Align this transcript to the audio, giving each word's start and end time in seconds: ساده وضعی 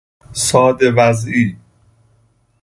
ساده 0.33 0.91
وضعی 0.91 1.57